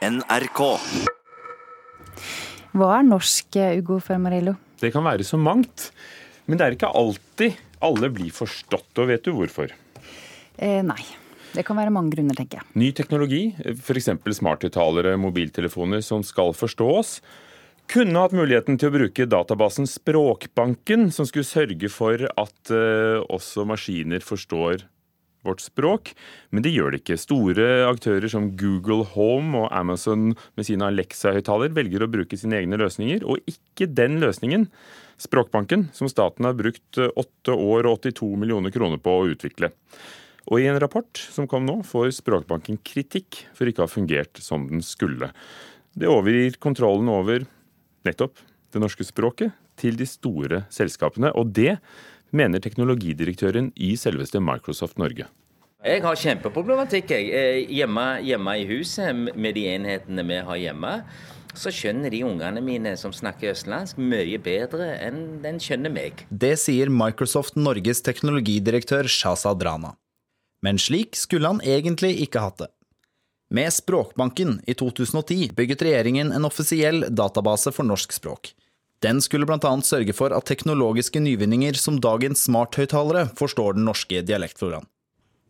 NRK. 0.00 0.60
Hva 2.72 2.86
er 2.96 3.04
norsk, 3.04 3.56
Ugo 3.82 3.98
Fermarello? 4.00 4.54
Det 4.80 4.88
kan 4.94 5.04
være 5.04 5.26
så 5.28 5.36
mangt. 5.36 5.90
Men 6.48 6.56
det 6.56 6.64
er 6.64 6.76
ikke 6.76 6.88
alltid 6.96 7.58
alle 7.84 8.08
blir 8.12 8.32
forstått, 8.32 8.88
og 8.96 9.10
vet 9.10 9.26
du 9.26 9.34
hvorfor? 9.36 9.74
Eh, 10.56 10.80
nei. 10.86 11.02
Det 11.52 11.66
kan 11.66 11.76
være 11.76 11.92
mange 11.92 12.14
grunner, 12.14 12.38
tenker 12.38 12.60
jeg. 12.60 12.68
Ny 12.80 12.88
teknologi, 12.96 13.42
f.eks. 13.74 14.08
smarthøyttalere, 14.38 15.18
mobiltelefoner 15.20 16.00
som 16.06 16.24
skal 16.24 16.54
forstå 16.56 16.88
oss, 16.94 17.12
kunne 17.90 18.22
hatt 18.22 18.36
muligheten 18.36 18.78
til 18.80 18.88
å 18.88 18.94
bruke 18.94 19.26
databasen 19.28 19.88
Språkbanken, 19.90 21.10
som 21.12 21.28
skulle 21.28 21.48
sørge 21.48 21.90
for 21.92 22.24
at 22.24 22.72
eh, 22.72 23.20
også 23.26 23.66
maskiner 23.68 24.24
forstår 24.24 24.86
vårt 25.46 25.62
språk, 25.64 26.12
men 26.52 26.64
det 26.64 26.72
gjør 26.74 26.92
det 26.92 27.02
ikke. 27.02 27.18
Store 27.20 27.68
aktører 27.88 28.28
som 28.32 28.50
Google 28.60 29.06
Home 29.14 29.64
og 29.64 29.70
Amazon 29.72 30.34
med 30.58 30.68
sine 30.68 30.88
Alexa-høyttaler 30.90 31.72
velger 31.76 32.04
å 32.04 32.10
bruke 32.12 32.38
sine 32.40 32.60
egne 32.60 32.80
løsninger, 32.80 33.24
og 33.24 33.40
ikke 33.50 33.90
den 33.90 34.20
løsningen, 34.24 34.68
Språkbanken, 35.20 35.90
som 35.92 36.08
staten 36.08 36.46
har 36.48 36.54
brukt 36.56 36.96
åtte 36.96 37.52
år 37.52 37.84
og 37.90 38.06
82 38.06 38.28
millioner 38.40 38.72
kroner 38.72 38.96
på 39.04 39.12
å 39.18 39.26
utvikle. 39.28 39.68
Og 40.48 40.62
i 40.62 40.68
en 40.70 40.80
rapport 40.80 41.20
som 41.20 41.44
kom 41.50 41.66
nå, 41.68 41.82
får 41.84 42.14
Språkbanken 42.16 42.78
kritikk 42.80 43.42
for 43.52 43.68
ikke 43.68 43.84
å 43.84 43.88
ha 43.88 43.92
fungert 43.92 44.40
som 44.40 44.64
den 44.70 44.80
skulle. 44.80 45.28
Det 45.92 46.08
overgir 46.08 46.56
kontrollen 46.62 47.10
over 47.12 47.44
nettopp 48.08 48.40
det 48.72 48.80
norske 48.80 49.04
språket 49.04 49.52
til 49.80 49.96
de 50.00 50.06
store 50.08 50.64
selskapene, 50.72 51.32
og 51.36 51.52
det 51.56 51.76
mener 52.36 52.62
teknologidirektøren 52.62 53.72
i 53.76 53.94
selveste 53.98 54.40
Microsoft 54.42 54.98
Norge. 55.00 55.26
Jeg 55.80 56.02
har 56.04 56.18
kjempeproblematikk 56.20 57.12
jeg. 57.14 57.28
Eh, 57.32 57.60
hjemme, 57.72 58.20
hjemme 58.20 58.56
i 58.60 58.66
huset 58.68 59.16
med 59.16 59.56
de 59.56 59.64
enhetene 59.70 60.24
vi 60.28 60.40
har 60.44 60.58
hjemme. 60.60 60.90
Så 61.56 61.72
skjønner 61.74 62.12
de 62.12 62.20
ungene 62.22 62.60
mine 62.62 62.92
som 63.00 63.14
snakker 63.16 63.54
østlandsk 63.54 63.98
mye 63.98 64.38
bedre 64.42 64.92
enn 65.02 65.40
den 65.42 65.58
skjønner 65.62 65.90
meg. 65.90 66.26
Det 66.28 66.52
sier 66.60 66.92
Microsoft 66.92 67.56
Norges 67.56 68.04
teknologidirektør 68.06 69.08
Shaza 69.10 69.54
Drana. 69.58 69.96
Men 70.62 70.78
slik 70.78 71.16
skulle 71.16 71.48
han 71.48 71.64
egentlig 71.64 72.12
ikke 72.26 72.44
hatt 72.44 72.60
det. 72.66 72.70
Med 73.50 73.72
Språkbanken 73.74 74.60
i 74.70 74.76
2010 74.78 75.56
bygget 75.58 75.82
regjeringen 75.82 76.30
en 76.30 76.46
offisiell 76.46 77.08
database 77.08 77.72
for 77.74 77.88
norsk 77.88 78.12
språk. 78.14 78.52
Den 79.00 79.22
skulle 79.24 79.48
bl.a. 79.48 79.72
sørge 79.80 80.12
for 80.12 80.34
at 80.36 80.44
teknologiske 80.50 81.22
nyvinninger 81.24 81.78
som 81.80 82.00
dagens 82.04 82.44
smarthøyttalere 82.48 83.30
forstår 83.38 83.78
den 83.78 83.88
norske 83.88 84.20
dialektfloraen. 84.20 84.84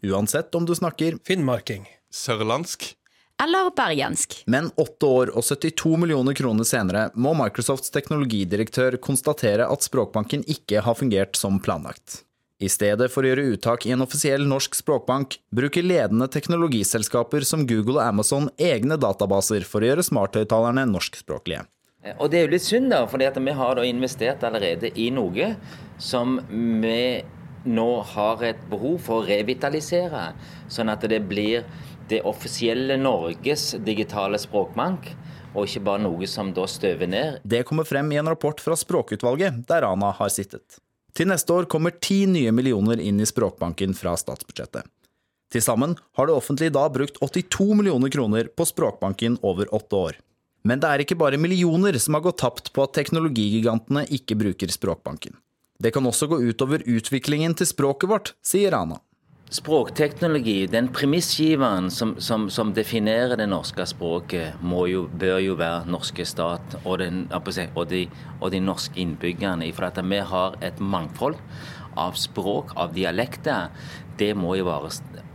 Uansett 0.06 0.54
om 0.54 0.64
du 0.66 0.74
snakker 0.74 1.18
Finnmarking. 1.26 1.84
Sørlandsk. 2.14 2.94
Eller 3.42 3.70
bergensk. 3.76 4.42
Men 4.46 4.70
åtte 4.76 5.08
år 5.08 5.32
og 5.34 5.44
72 5.44 5.96
millioner 5.98 6.36
kroner 6.36 6.66
senere 6.68 7.06
må 7.16 7.32
Microsofts 7.36 7.92
teknologidirektør 7.94 8.98
konstatere 9.02 9.66
at 9.66 9.86
Språkbanken 9.86 10.44
ikke 10.46 10.84
har 10.84 10.98
fungert 10.98 11.40
som 11.40 11.58
planlagt. 11.60 12.22
I 12.60 12.68
stedet 12.68 13.08
for 13.08 13.24
å 13.24 13.30
gjøre 13.30 13.54
uttak 13.54 13.86
i 13.88 13.94
en 13.94 14.04
offisiell 14.04 14.44
norsk 14.44 14.76
språkbank, 14.76 15.38
bruker 15.56 15.86
ledende 15.86 16.28
teknologiselskaper 16.28 17.46
som 17.48 17.64
Google 17.64 17.96
og 17.96 18.04
Amazon 18.04 18.50
egne 18.60 19.00
databaser 19.00 19.64
for 19.64 19.80
å 19.80 19.88
gjøre 19.88 20.04
smarthøyttalerne 20.04 20.84
norskspråklige. 20.92 21.64
Og 22.16 22.30
det 22.32 22.38
er 22.38 22.46
jo 22.46 22.52
litt 22.54 22.64
synd, 22.64 22.88
da, 22.92 23.02
for 23.08 23.20
vi 23.20 23.52
har 23.58 23.76
da 23.76 23.84
investert 23.84 24.44
allerede 24.46 24.88
i 24.96 25.10
noe 25.12 25.54
som 26.00 26.38
vi 26.48 27.20
nå 27.68 27.88
har 28.14 28.44
et 28.44 28.60
behov 28.70 28.96
for 29.04 29.20
å 29.20 29.26
revitalisere. 29.28 30.30
Sånn 30.72 30.88
at 30.88 31.04
det 31.04 31.20
blir 31.28 31.66
det 32.08 32.22
offisielle 32.26 32.96
Norges 32.96 33.74
digitale 33.84 34.40
språkbank, 34.40 35.10
og 35.50 35.66
ikke 35.66 35.82
bare 35.86 36.04
noe 36.06 36.28
som 36.30 36.54
da 36.54 36.64
støver 36.70 37.10
ned. 37.10 37.40
Det 37.44 37.64
kommer 37.68 37.84
frem 37.84 38.08
i 38.14 38.20
en 38.20 38.30
rapport 38.30 38.60
fra 38.62 38.78
Språkutvalget, 38.78 39.60
der 39.68 39.84
Rana 39.84 40.14
har 40.16 40.32
sittet. 40.32 40.80
Til 41.12 41.28
neste 41.28 41.52
år 41.52 41.66
kommer 41.70 41.92
ti 41.98 42.22
nye 42.30 42.52
millioner 42.54 43.02
inn 43.02 43.20
i 43.20 43.28
Språkbanken 43.28 43.96
fra 43.98 44.14
statsbudsjettet. 44.19 44.86
Til 45.50 45.62
sammen 45.64 45.96
har 46.14 46.30
det 46.30 46.36
offentlige 46.38 46.72
da 46.76 46.86
brukt 46.94 47.19
82 47.19 47.72
millioner 47.75 48.12
kroner 48.14 48.50
på 48.54 48.66
Språkbanken 48.70 49.41
over 49.42 49.72
åtte 49.75 49.98
år. 49.98 50.20
Men 50.62 50.81
det 50.81 50.88
er 50.88 51.04
ikke 51.04 51.19
bare 51.21 51.41
millioner 51.41 51.97
som 52.03 52.16
har 52.16 52.25
gått 52.25 52.43
tapt 52.43 52.72
på 52.76 52.84
at 52.84 52.97
teknologigigantene 52.98 54.04
ikke 54.12 54.37
bruker 54.41 54.72
Språkbanken. 54.72 55.38
Det 55.81 55.94
kan 55.94 56.04
også 56.04 56.28
gå 56.28 56.41
utover 56.44 56.82
utviklingen 56.84 57.54
til 57.56 57.71
språket 57.71 58.10
vårt, 58.10 58.34
sier 58.44 58.75
Rana. 58.75 58.99
Språkteknologi, 59.50 60.69
den 60.70 60.93
premissgiveren 60.94 61.88
som, 61.91 62.12
som, 62.22 62.44
som, 62.53 62.69
definerer 62.76 63.34
det 63.41 63.49
norske 63.50 63.82
språket, 63.88 64.60
jo, 64.87 65.06
bør 65.10 65.41
jo 65.43 65.56
være 65.59 65.88
norske 65.91 66.26
stat 66.28 66.76
og, 66.84 67.00
den, 67.00 67.25
og, 67.34 67.81
de, 67.91 68.04
og 68.38 68.53
de, 68.53 68.60
norske 68.62 68.94
innbyggerne. 69.00 69.72
For 69.75 70.04
vi 70.06 70.20
har 70.34 70.54
et 70.62 70.78
mangfold 70.78 71.41
av 71.99 72.15
språk, 72.15 72.76
av 72.78 72.94
dialekter. 72.94 73.72
Det 74.20 74.34
må 74.36 74.53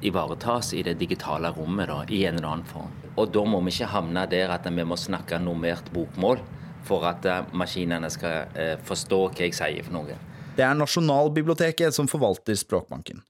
ivaretas 0.06 0.74
i 0.78 0.84
det 0.86 1.00
digitale 1.00 1.50
rommet 1.56 1.90
da, 1.90 2.04
i 2.06 2.22
en 2.30 2.38
eller 2.38 2.52
annen 2.52 2.68
form. 2.70 2.92
Og 3.18 3.32
da 3.34 3.42
må 3.48 3.62
vi 3.66 3.74
ikke 3.74 3.90
havne 3.96 4.26
der 4.30 4.52
at 4.54 4.68
vi 4.70 4.86
må 4.86 4.98
snakke 5.00 5.40
normert 5.42 5.88
bokmål 5.96 6.42
for 6.86 7.06
at 7.10 7.26
eh, 7.26 7.48
maskinene 7.58 8.12
skal 8.14 8.52
eh, 8.54 8.76
forstå 8.86 9.22
hva 9.32 9.48
jeg 9.48 9.56
sier 9.58 9.86
for 9.88 9.98
noe. 9.98 10.18
Det 10.56 10.64
er 10.64 10.76
Nasjonalbiblioteket 10.78 11.96
som 11.98 12.08
forvalter 12.12 12.56
Språkbanken. 12.60 13.24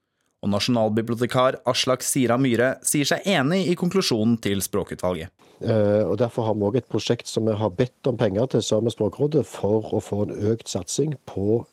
Og 0.43 0.51
nasjonalbibliotekar 0.51 1.55
Aslak 1.66 2.03
Sira 2.05 2.35
Myhre 2.37 2.75
sier 2.85 3.07
seg 3.09 3.23
enig 3.25 3.63
i 3.72 3.77
konklusjonen 3.79 4.35
til 4.43 4.59
Språkutvalget. 4.61 5.31
Uh, 5.63 6.03
og 6.11 6.19
Derfor 6.19 6.45
har 6.49 6.57
vi 6.59 6.67
òg 6.67 6.77
et 6.77 6.89
prosjekt 6.91 7.31
som 7.31 7.47
vi 7.47 7.55
har 7.57 7.72
bedt 7.73 8.11
om 8.11 8.19
penger 8.19 8.51
til 8.51 8.61
sammen 8.61 8.91
med 8.91 8.93
Språkrådet 8.93 9.41
for 9.49 9.87
å 9.95 10.03
få 10.03 10.27
en 10.27 10.35
økt 10.51 10.69
satsing 10.69 11.16
på 11.31 11.63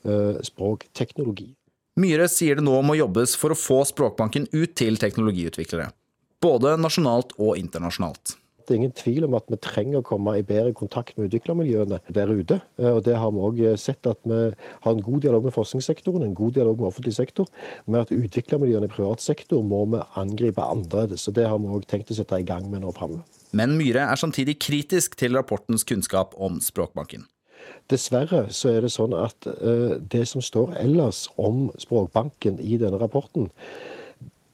språkteknologi. 0.46 1.50
Myhre 2.00 2.28
sier 2.32 2.56
det 2.56 2.64
nå 2.64 2.78
må 2.86 2.96
jobbes 2.96 3.34
for 3.36 3.52
å 3.52 3.58
få 3.58 3.82
Språkbanken 3.84 4.48
ut 4.52 4.76
til 4.80 4.96
teknologiutviklere 5.00 5.90
både 6.42 6.76
nasjonalt 6.80 7.36
og 7.40 7.58
internasjonalt. 7.60 8.38
Det 8.62 8.76
er 8.76 8.78
ingen 8.78 8.94
tvil 8.94 9.24
om 9.26 9.34
at 9.34 9.48
vi 9.50 9.58
trenger 9.58 9.98
å 9.98 10.06
komme 10.06 10.36
i 10.38 10.44
bedre 10.46 10.70
kontakt 10.78 11.16
med 11.18 11.26
utviklermiljøene 11.26 11.98
der 12.14 12.30
ute. 12.30 12.60
Og 12.78 13.00
Det 13.02 13.16
har 13.18 13.32
vi 13.34 13.42
òg 13.42 13.58
sett 13.76 14.06
at 14.06 14.20
vi 14.22 14.38
har 14.54 14.92
en 14.92 15.02
god 15.02 15.24
dialog 15.24 15.48
med 15.48 15.54
forskningssektoren, 15.56 16.22
en 16.22 16.36
god 16.38 16.54
dialog 16.54 16.78
med 16.78 16.92
offentlig 16.92 17.16
sektor. 17.16 17.50
Men 17.86 18.04
at 18.04 18.14
utviklermiljøene 18.14 18.86
i 18.86 18.94
privat 18.94 19.20
sektor 19.20 19.66
må 19.66 19.82
vi 19.90 20.04
angripe 20.14 20.62
annerledes. 20.62 21.26
og 21.28 21.34
Det 21.34 21.48
har 21.48 21.58
vi 21.58 21.74
òg 21.74 21.88
tenkt 21.90 22.14
å 22.14 22.18
sette 22.20 22.38
i 22.38 22.46
gang 22.46 22.70
med 22.70 22.86
nå 22.86 22.94
framover. 22.94 23.26
Men 23.52 23.74
Myhre 23.76 24.06
er 24.06 24.16
samtidig 24.16 24.60
kritisk 24.62 25.18
til 25.18 25.34
rapportens 25.34 25.82
kunnskap 25.82 26.38
om 26.38 26.60
Språkbanken. 26.62 27.26
Dessverre 27.90 28.46
så 28.54 28.70
er 28.72 28.84
det 28.84 28.92
sånn 28.94 29.16
at 29.18 29.48
uh, 29.48 29.98
det 29.98 30.24
som 30.30 30.44
står 30.44 30.76
ellers 30.80 31.26
om 31.40 31.66
Språkbanken 31.82 32.60
i 32.62 32.78
denne 32.80 33.00
rapporten, 33.02 33.50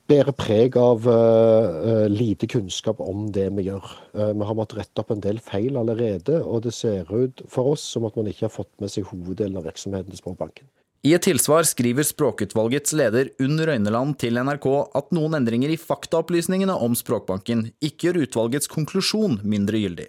bærer 0.09 0.33
preg 0.33 0.77
av 0.81 1.05
uh, 1.05 2.07
lite 2.09 2.49
kunnskap 2.49 3.03
om 3.05 3.27
det 3.35 3.51
vi 3.59 3.67
gjør. 3.69 3.85
Uh, 4.17 4.33
vi 4.33 4.49
har 4.49 4.57
måttet 4.57 4.81
rette 4.81 5.05
opp 5.05 5.13
en 5.13 5.23
del 5.25 5.41
feil 5.45 5.77
allerede, 5.77 6.41
og 6.41 6.65
det 6.65 6.73
ser 6.77 7.11
ut 7.13 7.45
for 7.53 7.75
oss 7.75 7.85
som 7.93 8.09
at 8.09 8.17
man 8.17 8.31
ikke 8.31 8.47
har 8.49 8.55
fått 8.55 8.73
med 8.81 8.93
seg 8.93 9.09
hoveddelen 9.13 9.61
av 9.61 9.69
virksomheten 9.69 10.15
til 10.15 10.23
Språkbanken. 10.23 10.69
I 11.07 11.13
et 11.15 11.23
tilsvar 11.23 11.63
skriver 11.63 12.03
Språkutvalgets 12.03 12.91
leder 12.99 13.29
Unn 13.45 13.61
Røyneland 13.63 14.17
til 14.19 14.41
NRK 14.43 14.67
at 14.99 15.13
noen 15.15 15.37
endringer 15.39 15.71
i 15.71 15.79
faktaopplysningene 15.79 16.75
om 16.75 16.97
Språkbanken 16.99 17.69
ikke 17.79 18.09
gjør 18.09 18.25
utvalgets 18.25 18.71
konklusjon 18.73 19.39
mindre 19.47 19.79
gyldig. 19.79 20.09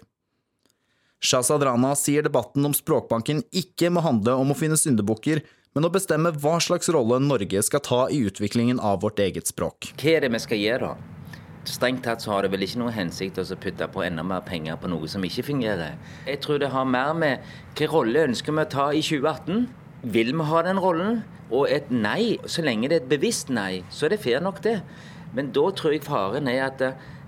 Shazad 1.20 1.62
Rana 1.62 1.92
sier 2.00 2.24
debatten 2.24 2.64
om 2.64 2.72
Språkbanken 2.72 3.42
ikke 3.52 3.90
må 3.92 4.00
handle 4.00 4.38
om 4.40 4.54
å 4.54 4.56
finne 4.56 4.78
syndebukker, 4.80 5.42
men 5.76 5.84
å 5.84 5.90
bestemme 5.92 6.32
hva 6.32 6.54
slags 6.64 6.88
rolle 6.94 7.18
Norge 7.20 7.60
skal 7.66 7.82
ta 7.84 7.98
i 8.08 8.22
utviklingen 8.24 8.80
av 8.80 9.02
vårt 9.02 9.20
eget 9.20 9.50
språk. 9.50 9.90
Hva 10.00 10.14
er 10.14 10.24
det 10.24 10.30
vi 10.32 10.40
skal 10.40 10.62
gjøre? 10.62 10.94
Strengt 11.68 12.06
tatt 12.06 12.24
så 12.24 12.32
har 12.32 12.46
det 12.46 12.54
vel 12.54 12.64
ikke 12.64 12.80
noe 12.80 12.94
hensikt 12.96 13.36
å 13.36 13.44
putte 13.60 13.90
på 13.92 14.06
enda 14.06 14.24
mer 14.24 14.40
penger 14.48 14.80
på 14.80 14.88
noe 14.88 15.12
som 15.12 15.28
ikke 15.28 15.44
fungerer. 15.50 16.00
Jeg 16.24 16.40
tror 16.40 16.62
det 16.62 16.72
har 16.72 16.88
mer 16.88 17.12
med 17.12 17.44
hvilken 17.74 17.92
rolle 17.92 18.24
ønsker 18.30 18.56
vi 18.56 18.64
å 18.64 18.72
ta 18.78 18.88
i 18.96 19.04
2018. 19.04 19.68
Vil 20.16 20.32
vi 20.32 20.50
ha 20.54 20.64
den 20.64 20.80
rollen? 20.80 21.20
Og 21.52 21.68
et 21.68 21.92
nei, 21.92 22.38
så 22.48 22.64
lenge 22.64 22.88
det 22.88 22.96
er 22.96 23.04
et 23.04 23.12
bevisst 23.12 23.52
nei, 23.52 23.82
så 23.92 24.08
er 24.08 24.14
det 24.14 24.22
fair 24.24 24.40
nok, 24.40 24.64
det. 24.64 24.78
Men 25.36 25.52
da 25.52 25.68
tror 25.76 25.92
jeg 25.92 26.06
faren 26.08 26.48
er 26.48 26.64
at 26.70 26.84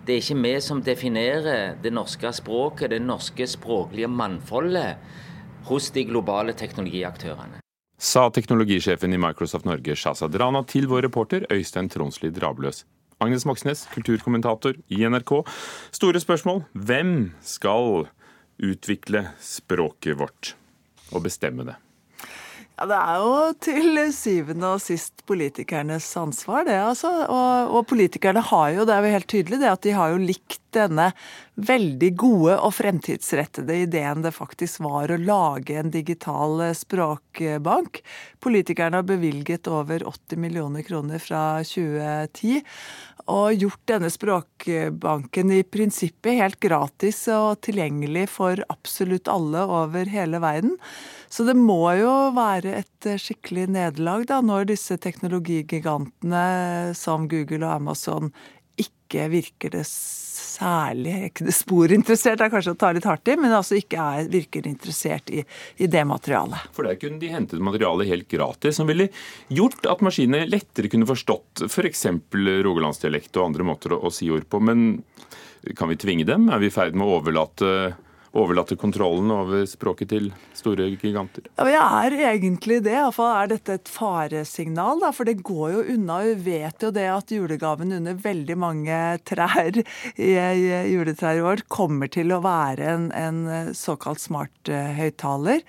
det 0.07 0.15
er 0.15 0.23
ikke 0.23 0.43
vi 0.43 0.55
som 0.61 0.83
definerer 0.83 1.77
det 1.83 1.93
norske 1.95 2.33
språket, 2.35 2.91
det 2.91 3.03
norske 3.03 3.47
språklige 3.47 4.11
mannfoldet 4.11 4.97
hos 5.69 5.91
de 5.95 6.05
globale 6.09 6.57
teknologiaktørene 6.59 7.63
sa 8.03 8.27
teknologisjefen 8.35 9.15
i 9.15 9.21
Microsoft 9.21 9.67
Norge 9.69 9.95
Shazad 9.97 10.35
Rana 10.41 10.65
til 10.67 10.89
vår 10.91 11.07
reporter 11.07 11.47
Øystein 11.55 11.91
Tronsli 11.91 12.33
Drabløs. 12.35 12.83
Agnes 13.23 13.47
Moxnes, 13.47 13.85
kulturkommentator 13.95 14.75
i 14.91 15.05
NRK. 15.07 15.45
Store 15.95 16.21
spørsmål. 16.21 16.65
Hvem 16.75 17.31
skal 17.47 18.09
utvikle 18.59 19.29
språket 19.39 20.19
vårt 20.19 20.57
og 21.15 21.23
bestemme 21.29 21.69
det? 21.69 21.79
Ja, 22.83 22.87
Det 22.91 22.99
er 22.99 23.19
jo 23.23 23.35
til 23.63 24.01
syvende 24.11 24.73
og 24.75 24.81
sist 24.83 25.23
politikernes 25.31 26.09
ansvar, 26.19 26.65
det 26.67 26.75
altså. 26.75 27.13
Og, 27.31 27.77
og, 27.77 27.85
politikerne 27.87 28.43
har 28.43 28.73
jo, 28.75 28.87
det 28.89 28.97
er 28.97 29.07
jo 29.07 29.13
helt 29.13 29.29
tydelig, 29.31 29.61
det 29.63 29.71
at 29.71 29.85
de 29.87 29.93
har 29.95 30.11
jo 30.11 30.19
likt 30.19 30.59
denne 30.75 31.13
veldig 31.63 32.09
gode 32.19 32.57
og 32.57 32.73
fremtidsrettede 32.75 33.77
ideen 33.85 34.25
det 34.25 34.33
faktisk 34.35 34.81
var 34.83 35.13
å 35.13 35.21
lage 35.21 35.77
en 35.79 35.93
digital 35.95 36.65
språkbank. 36.75 38.01
Politikerne 38.43 38.99
har 38.99 39.07
bevilget 39.07 39.71
over 39.71 40.03
80 40.03 40.43
millioner 40.43 40.83
kroner 40.83 41.23
fra 41.23 41.61
2010 41.63 42.65
og 43.31 43.59
gjort 43.59 43.83
denne 43.91 44.11
språkbanken 44.13 45.53
i 45.55 45.63
prinsippet 45.63 46.39
helt 46.41 46.59
gratis 46.63 47.21
og 47.33 47.61
tilgjengelig 47.67 48.27
for 48.35 48.63
absolutt 48.73 49.31
alle 49.31 49.63
over 49.67 50.11
hele 50.11 50.41
verden. 50.43 50.75
Så 51.33 51.47
det 51.49 51.55
må 51.57 51.95
jo 51.99 52.33
være 52.37 52.75
et 52.83 53.11
skikkelig 53.23 53.69
nederlag 53.73 54.27
da, 54.29 54.41
når 54.45 54.73
disse 54.73 54.99
teknologigigantene 55.01 56.93
som 56.99 57.29
Google 57.31 57.65
og 57.65 57.79
Amazon 57.79 58.33
ikke 58.81 59.29
virker 59.33 59.77
det 59.77 59.87
særlig 60.53 61.33
sporinteressert, 61.55 62.43
er 62.43 62.53
kanskje 62.53 62.75
å 62.75 62.79
ta 62.79 62.93
litt 62.95 63.09
hardt 63.09 63.31
i, 63.33 63.37
men 63.41 63.55
altså 63.57 63.79
ikke 63.79 64.07
er, 64.17 64.31
virker 64.33 64.69
interessert 64.69 65.33
i, 65.33 65.45
i, 65.77 65.89
det 65.91 66.05
materialet. 66.09 66.71
For 66.77 66.89
der 66.89 66.99
kunne 67.01 67.21
de 67.23 67.33
hentet 67.33 67.63
materialet 67.65 68.11
helt 68.11 68.29
gratis, 68.31 68.79
som 68.79 68.91
ville 68.91 69.09
gjort 69.53 69.89
at 69.91 70.05
maskinene 70.05 70.49
lettere 70.51 70.93
kunne 70.93 71.09
forstått 71.09 71.67
f.eks. 71.69 72.07
For 72.33 72.63
rogalandsdialekt 72.67 73.37
og 73.39 73.51
andre 73.51 73.67
måter 73.67 73.95
å, 73.97 74.03
å 74.09 74.13
si 74.13 74.29
ord 74.33 74.49
på. 74.51 74.61
Men 74.65 75.03
kan 75.79 75.91
vi 75.91 75.99
tvinge 76.01 76.27
dem? 76.29 76.49
Er 76.53 76.63
vi 76.63 76.69
i 76.71 76.75
ferd 76.75 76.97
med 76.99 77.07
å 77.07 77.21
overlate 77.21 77.93
overlate 78.33 78.77
kontrollen 78.81 79.31
over 79.35 79.65
språket 79.69 80.13
til 80.13 80.31
store 80.57 80.89
giganter? 81.01 81.47
Ja, 81.59 81.67
jeg 81.69 82.09
er 82.09 82.17
egentlig 82.33 82.81
det. 82.87 82.95
Iallfall 82.97 83.33
er 83.37 83.51
dette 83.53 83.77
et 83.79 83.91
faresignal. 83.93 85.03
Da, 85.03 85.13
for 85.15 85.29
det 85.29 85.43
går 85.45 85.75
jo 85.75 85.85
unna. 85.97 86.21
Vi 86.25 86.53
vet 86.63 86.87
jo 86.87 86.93
det 86.95 87.09
at 87.13 87.33
julegaven 87.35 87.93
under 87.99 88.17
veldig 88.17 88.57
mange 88.61 89.01
trær 89.29 89.83
i 90.17 90.31
juletrær 90.93 91.41
i 91.41 91.45
år 91.53 91.65
kommer 91.73 92.11
til 92.13 92.33
å 92.33 92.43
være 92.45 92.89
en, 92.95 93.09
en 93.13 93.43
såkalt 93.77 94.23
smarthøyttaler. 94.23 95.63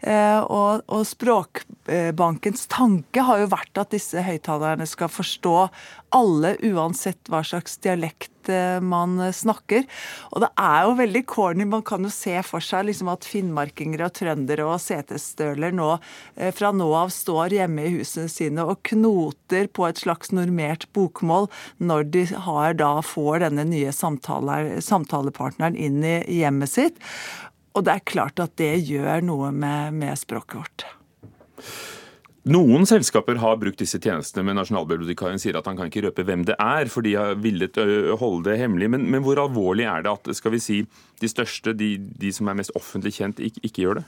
Eh, 0.00 0.40
og, 0.40 0.86
og 0.86 1.04
Språkbankens 1.08 2.66
tanke 2.72 3.24
har 3.26 3.42
jo 3.42 3.52
vært 3.52 3.82
at 3.82 3.92
disse 3.94 4.24
høyttalerne 4.24 4.88
skal 4.88 5.12
forstå 5.12 5.56
alle, 6.16 6.56
uansett 6.64 7.28
hva 7.32 7.42
slags 7.44 7.76
dialekt 7.84 8.30
Eh, 8.52 8.80
man 8.80 9.18
snakker. 9.32 9.84
Og 10.32 10.42
det 10.44 10.50
er 10.60 10.86
jo 10.86 10.96
veldig 11.00 11.22
corny. 11.28 11.66
Man 11.68 11.84
kan 11.86 12.04
jo 12.06 12.12
se 12.12 12.34
for 12.46 12.64
seg 12.64 12.88
liksom 12.88 13.10
at 13.12 13.26
finnmarkinger 13.28 14.04
og 14.06 14.14
trøndere 14.18 14.66
og 14.66 14.80
setesdøler 14.82 15.74
nå 15.76 15.92
eh, 16.36 16.52
fra 16.54 16.72
nå 16.74 16.88
av 16.96 17.12
står 17.14 17.56
hjemme 17.58 17.86
i 17.86 17.94
husene 17.98 18.30
sine 18.32 18.66
og 18.66 18.82
knoter 18.86 19.70
på 19.72 19.88
et 19.88 20.02
slags 20.02 20.32
normert 20.34 20.88
bokmål 20.96 21.50
når 21.78 22.06
de 22.14 22.26
har 22.46 22.76
da 22.78 22.92
får 23.04 23.42
denne 23.46 23.66
nye 23.68 23.92
samtale, 23.94 24.80
samtalepartneren 24.84 25.78
inn 25.78 26.02
i 26.04 26.18
hjemmet 26.40 26.72
sitt. 26.72 27.02
Og 27.76 27.84
det 27.84 27.98
er 27.98 28.08
klart 28.08 28.40
at 28.40 28.56
det 28.60 28.74
gjør 28.88 29.24
noe 29.26 29.52
med, 29.52 29.96
med 30.00 30.16
språket 30.18 30.62
vårt. 30.62 30.86
Noen 32.46 32.86
selskaper 32.86 33.40
har 33.42 33.56
brukt 33.58 33.80
disse 33.82 33.98
tjenestene, 33.98 34.44
men 34.46 34.60
nasjonalbibliotekaren 34.60 35.40
sier 35.42 35.56
at 35.58 35.66
han 35.66 35.78
kan 35.78 35.88
ikke 35.90 36.04
røpe 36.04 36.22
hvem 36.28 36.44
det 36.46 36.54
er, 36.62 36.86
for 36.92 37.02
de 37.02 37.16
har 37.18 37.40
villet 37.42 37.74
holde 38.20 38.46
det 38.46 38.60
hemmelig. 38.60 38.90
Men, 38.94 39.08
men, 39.10 39.24
hvor 39.26 39.40
alvorlig 39.42 39.88
er 39.90 40.04
det 40.06 40.12
at 40.12 40.30
skal 40.38 40.54
vi 40.54 40.60
si, 40.62 40.76
de 41.18 41.30
største, 41.30 41.74
de, 41.74 41.96
de 41.98 42.30
som 42.34 42.46
er 42.46 42.60
mest 42.60 42.70
offentlig 42.78 43.16
kjent, 43.18 43.42
ikke, 43.42 43.64
ikke 43.66 43.82
gjør 43.82 43.98
det? 43.98 44.06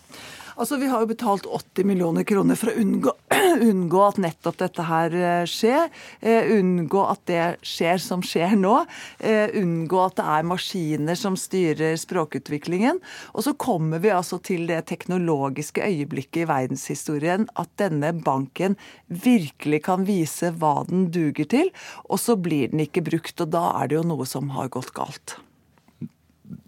Altså, 0.59 0.77
Vi 0.77 0.89
har 0.91 1.05
jo 1.05 1.07
betalt 1.13 1.47
80 1.47 1.87
millioner 1.87 2.25
kroner 2.27 2.59
for 2.59 2.73
å 2.73 2.81
unngå, 2.83 3.13
unngå 3.71 4.01
at 4.03 4.17
nettopp 4.19 4.57
dette 4.59 4.87
her 4.89 5.15
eh, 5.15 5.45
skjer. 5.47 5.87
Eh, 6.19 6.51
unngå 6.57 7.05
at 7.07 7.23
det 7.31 7.45
skjer 7.63 8.03
som 8.03 8.25
skjer 8.27 8.57
nå. 8.59 8.75
Eh, 9.23 9.55
unngå 9.61 10.03
at 10.03 10.19
det 10.19 10.27
er 10.35 10.51
maskiner 10.51 11.19
som 11.21 11.39
styrer 11.39 11.95
språkutviklingen. 12.03 12.99
Og 13.39 13.47
så 13.47 13.55
kommer 13.55 14.03
vi 14.03 14.11
altså 14.11 14.41
til 14.43 14.67
det 14.67 14.83
teknologiske 14.91 15.85
øyeblikket 15.87 16.43
i 16.43 16.51
verdenshistorien 16.51 17.47
at 17.55 17.71
denne 17.79 18.11
banken 18.19 18.75
virkelig 19.07 19.85
kan 19.87 20.09
vise 20.11 20.51
hva 20.59 20.81
den 20.91 21.07
duger 21.15 21.47
til, 21.47 21.71
og 22.11 22.19
så 22.19 22.35
blir 22.35 22.75
den 22.75 22.83
ikke 22.89 23.07
brukt. 23.07 23.39
Og 23.39 23.55
da 23.55 23.69
er 23.79 23.93
det 23.93 24.03
jo 24.03 24.09
noe 24.11 24.27
som 24.27 24.51
har 24.59 24.75
gått 24.75 24.91
galt 24.99 25.39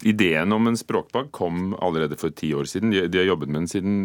ideen 0.07 0.53
om 0.55 0.67
en 0.67 0.77
språkbank 0.77 1.31
kom 1.35 1.73
allerede 1.81 2.17
for 2.19 2.33
ti 2.35 2.51
år 2.57 2.69
siden. 2.69 2.91
De, 2.91 3.17
har 3.17 3.27
jobbet 3.29 3.51
med 3.51 3.61
den 3.61 3.71
siden 3.71 3.95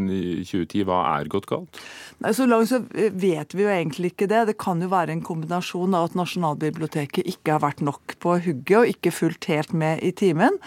2010. 0.45 0.85
Hva 0.89 1.01
er 1.17 1.31
gått 1.33 1.49
galt? 1.51 1.81
Nei, 2.25 2.33
Så 2.37 2.47
langt 2.49 2.71
så 2.71 2.83
vet 2.87 3.55
vi 3.57 3.65
jo 3.65 3.73
egentlig 3.73 4.13
ikke 4.15 4.31
det. 4.31 4.45
Det 4.51 4.57
kan 4.61 4.83
jo 4.83 4.91
være 4.93 5.17
en 5.17 5.25
kombinasjon 5.27 5.97
av 5.97 6.11
at 6.11 6.19
Nasjonalbiblioteket 6.19 7.27
ikke 7.27 7.57
har 7.57 7.65
vært 7.65 7.85
nok 7.85 8.17
på 8.23 8.39
hugget 8.47 8.79
og 8.81 8.91
ikke 8.93 9.15
fulgt 9.15 9.51
helt 9.53 9.73
med 9.77 10.03
i 10.05 10.13
timen. 10.17 10.59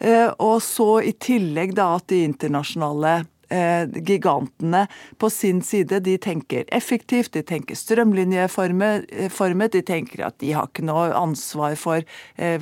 Eh, 0.00 0.30
og 0.38 0.60
så 0.64 0.98
i 1.04 1.14
tillegg 1.16 1.76
da 1.78 1.94
at 1.98 2.08
de 2.12 2.24
internasjonale 2.28 3.22
gigantene 4.06 4.86
på 5.18 5.30
sin 5.30 5.62
side 5.62 6.00
de 6.04 6.16
tenker 6.18 6.64
effektivt, 6.74 7.32
de 7.36 7.42
tenker 7.46 7.78
strømlinjeformet, 7.78 9.06
eh, 9.10 9.68
de 9.74 9.82
tenker 9.82 10.24
at 10.26 10.38
de 10.42 10.52
har 10.56 10.68
ikke 10.68 10.86
noe 10.86 11.12
ansvar 11.16 11.76
for 11.80 12.02
eh, 12.36 12.60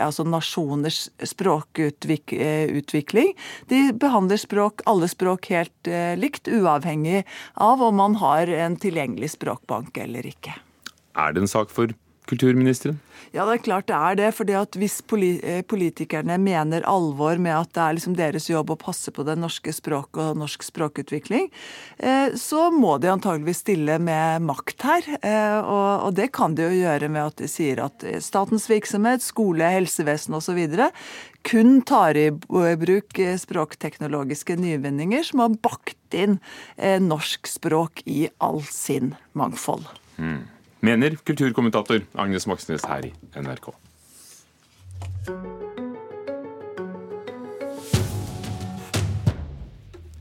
altså 0.00 0.24
nasjoners 0.24 1.08
språkutvikling. 1.32 3.34
De 3.68 3.80
behandler 3.92 4.40
språk, 4.40 4.82
alle 4.90 5.08
språk 5.10 5.50
helt 5.52 5.90
likt, 6.20 6.48
uavhengig 6.48 7.24
av 7.54 7.82
om 7.82 7.96
man 7.96 8.14
har 8.20 8.48
en 8.48 8.76
tilgjengelig 8.80 9.30
språkbank 9.36 9.98
eller 9.98 10.26
ikke. 10.26 10.54
Er 11.18 11.34
det 11.34 11.44
en 11.44 11.50
sak 11.50 11.72
for 11.74 11.92
kulturministeren? 12.30 13.00
Ja, 13.30 13.44
det 13.46 13.60
er 13.60 13.62
klart 13.62 13.86
det 13.86 13.94
er 13.94 14.16
det. 14.18 14.30
fordi 14.34 14.54
at 14.58 14.74
Hvis 14.74 14.98
eh, 15.42 15.62
politikerne 15.62 16.38
mener 16.38 16.82
alvor 16.82 17.38
med 17.38 17.54
at 17.54 17.72
det 17.74 17.82
er 17.82 17.94
liksom 17.94 18.16
deres 18.18 18.50
jobb 18.50 18.72
å 18.74 18.78
passe 18.80 19.12
på 19.14 19.22
det 19.22 19.36
norske 19.38 19.72
språket 19.72 20.32
og 20.32 20.40
norsk 20.42 20.66
språkutvikling, 20.66 21.50
eh, 21.98 22.34
så 22.34 22.70
må 22.74 22.98
de 22.98 23.12
antageligvis 23.12 23.62
stille 23.62 23.98
med 24.02 24.42
makt 24.42 24.82
her. 24.82 25.08
Eh, 25.22 25.60
og 25.62 26.14
det 26.18 26.32
kan 26.34 26.56
de 26.58 26.66
jo 26.66 26.82
gjøre 26.82 27.08
med 27.08 27.30
at 27.30 27.38
de 27.38 27.48
sier 27.50 27.84
at 27.84 28.02
statens 28.18 28.66
virksomhet, 28.70 29.22
skole, 29.22 29.62
helsevesen 29.62 30.34
osv. 30.34 30.90
kun 31.46 31.82
tar 31.82 32.16
i 32.16 32.30
bruk 32.30 33.14
språkteknologiske 33.14 34.58
nyvinninger 34.58 35.22
som 35.22 35.40
har 35.40 35.54
bakt 35.62 36.14
inn 36.14 36.40
norsk 37.00 37.46
språk 37.46 38.02
i 38.06 38.28
all 38.38 38.60
sin 38.66 39.14
mangfold. 39.32 39.86
Mm 40.18 40.59
mener 40.80 41.16
kulturkommentator 41.24 42.04
Agnes 42.14 42.46
Moxnes 42.46 42.86
her 42.88 43.06
i 43.06 43.12
NRK. 43.36 43.72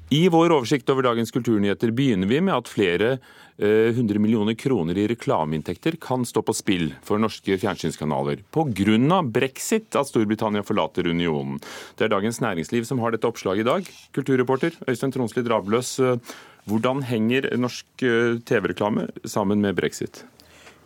I 0.10 0.24
vår 0.30 0.50
oversikt 0.56 0.89
over 0.89 1.06
dagens 1.06 1.30
kulturnyheter 1.32 1.92
begynner 1.94 2.28
vi 2.28 2.39
med 2.42 2.56
at 2.56 2.70
flere 2.72 3.10
eh, 3.13 3.92
hundre 3.94 4.18
eh, 4.18 4.24
millioner 4.24 4.56
kroner 4.58 4.98
i 4.98 5.06
reklameinntekter 5.12 6.00
kan 6.01 6.25
stå 6.25 6.42
på 6.42 6.56
spill 6.58 6.88
for 7.06 7.22
norske 7.22 7.60
fjernsynskanaler 7.62 8.42
pga. 8.50 9.20
brexit, 9.22 9.94
at 9.94 10.10
Storbritannia 10.10 10.66
forlater 10.66 11.06
unionen. 11.06 11.62
Det 11.94 12.08
er 12.08 12.16
Dagens 12.16 12.42
Næringsliv 12.42 12.89
som 12.89 12.98
har 13.06 13.13
dette 13.13 13.30
oppslaget 13.30 13.62
i 13.62 13.70
dag. 13.70 13.94
Kulturreporter 14.18 14.74
Øystein 14.89 15.13
Tronsli 15.13 15.46
Drabløs, 15.46 16.00
eh, 16.00 16.18
hvordan 16.66 17.06
henger 17.06 17.46
norsk 17.62 18.01
eh, 18.01 18.42
TV-reklame 18.50 19.12
sammen 19.30 19.62
med 19.62 19.78
brexit? 19.78 20.25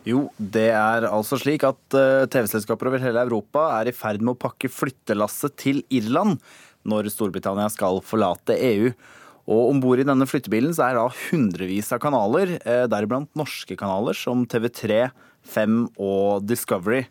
Jo, 0.04 0.26
det 0.36 0.68
er 0.76 1.06
altså 1.08 1.38
slik 1.40 1.62
at 1.64 1.96
uh, 1.96 2.26
TV-selskaper 2.28 2.90
over 2.90 3.00
hele 3.00 3.22
Europa 3.24 3.70
er 3.78 3.88
i 3.88 3.96
ferd 3.96 4.20
med 4.20 4.34
å 4.34 4.40
pakke 4.42 4.68
flyttelasset 4.68 5.56
til 5.60 5.80
Irland 5.88 6.36
når 6.84 7.08
Storbritannia 7.08 7.70
skal 7.72 8.02
forlate 8.04 8.58
EU. 8.60 8.90
Og 9.48 9.70
om 9.70 9.80
bord 9.80 10.00
i 10.00 10.04
denne 10.04 10.28
flyttebilen 10.28 10.76
så 10.76 10.90
er 10.90 10.98
da 10.98 11.06
hundrevis 11.08 11.88
av 11.96 12.02
kanaler, 12.04 12.58
uh, 12.68 12.84
deriblant 12.92 13.30
norske 13.38 13.78
kanaler 13.80 14.16
som 14.18 14.44
TV3, 14.44 15.06
5 15.56 15.80
og 15.96 16.44
Discovery. 16.48 17.06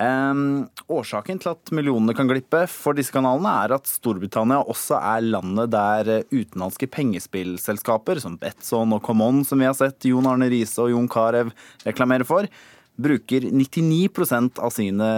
Årsaken 0.00 1.40
til 1.42 1.50
at 1.52 1.70
millionene 1.76 2.14
kan 2.16 2.28
glippe 2.28 2.62
for 2.72 2.96
disse 2.96 3.12
kanalene, 3.12 3.50
er 3.66 3.74
at 3.76 3.88
Storbritannia 3.90 4.62
også 4.64 4.96
er 4.96 5.26
landet 5.26 5.74
der 5.74 6.10
utenlandske 6.32 6.88
pengespillselskaper 6.88 8.22
som 8.22 8.38
Betson 8.40 8.96
og 8.96 9.04
Common, 9.04 9.42
som 9.44 9.60
vi 9.60 9.68
har 9.68 9.76
sett 9.76 10.08
Jon 10.08 10.28
Arne 10.30 10.48
Riise 10.48 10.80
og 10.80 10.94
Jon 10.94 11.10
Carew 11.10 11.52
reklamere 11.84 12.24
for, 12.24 12.48
bruker 13.00 13.44
99% 13.52 14.60
av 14.60 14.72
sine 14.72 15.10